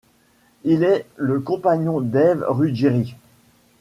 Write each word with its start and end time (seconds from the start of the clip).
Il 0.63 0.83
est 0.83 1.05
le 1.15 1.39
compagnon 1.41 2.01
d'Ève 2.01 2.43
Ruggieri. 2.47 3.13